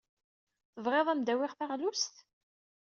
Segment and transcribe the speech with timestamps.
[0.73, 2.15] Tebɣid ad am-d-awyeɣ taɣlust?